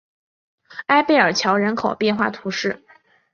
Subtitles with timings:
[0.87, 2.83] 埃贝尔桥人口变化图示